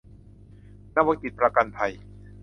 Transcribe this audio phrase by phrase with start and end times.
[0.95, 1.93] นวกิจประกันภัย